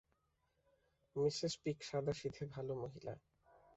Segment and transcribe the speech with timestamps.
[1.15, 3.13] Mrs Peak সাদাসিধে ভাল মহিলা।